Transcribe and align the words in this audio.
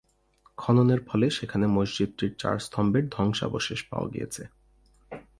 খননের 0.57 1.01
ফলে 1.07 1.27
সেখানে 1.29 1.65
মসজিদটির 1.67 2.31
চার 2.37 2.55
স্তম্ভের 2.59 3.05
ধ্বংসাবশেষ 3.09 3.79
পাওয়া 3.89 4.07
গিয়েছে। 4.09 4.43